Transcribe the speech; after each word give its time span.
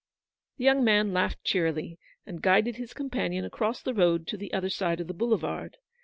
The 0.57 0.63
young 0.63 0.83
man 0.83 1.13
laughed 1.13 1.43
cheerily, 1.43 1.99
and 2.25 2.41
guided 2.41 2.77
his 2.77 2.91
companion 2.95 3.45
across 3.45 3.83
the 3.83 3.93
road 3.93 4.25
to 4.29 4.35
the 4.37 4.51
other 4.51 4.71
side 4.71 4.99
of 4.99 5.05
the 5.05 5.13
boulevard. 5.13 5.77